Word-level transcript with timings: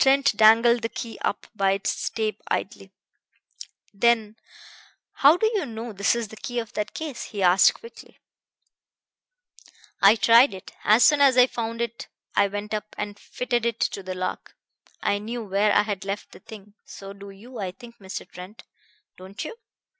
Trent 0.00 0.36
dangled 0.36 0.82
the 0.82 0.88
key 0.88 1.16
by 1.54 1.70
its 1.70 2.10
tape 2.10 2.42
idly. 2.48 2.90
Then 3.94 4.34
"How 5.12 5.36
do 5.36 5.46
you 5.54 5.64
know 5.64 5.92
this 5.92 6.16
is 6.16 6.26
the 6.26 6.36
key 6.36 6.58
of 6.58 6.72
that 6.72 6.92
case?" 6.92 7.26
he 7.26 7.40
asked 7.40 7.74
quickly. 7.74 8.18
"I 10.02 10.16
tried 10.16 10.54
it. 10.54 10.72
As 10.82 11.04
soon 11.04 11.20
as 11.20 11.36
I 11.36 11.46
found 11.46 11.80
it 11.80 12.08
I 12.34 12.48
went 12.48 12.74
up 12.74 12.96
and 12.98 13.16
fitted 13.16 13.64
it 13.64 13.78
to 13.78 14.02
the 14.02 14.16
lock. 14.16 14.56
I 15.02 15.18
knew 15.18 15.44
where 15.44 15.72
I 15.72 15.82
had 15.82 16.04
left 16.04 16.32
the 16.32 16.40
thing. 16.40 16.74
So 16.84 17.12
do 17.12 17.30
you, 17.30 17.60
I 17.60 17.70
think, 17.70 17.98
Mr. 17.98 18.28
Trent. 18.28 18.64
Don't 19.16 19.44
you?" 19.44 19.54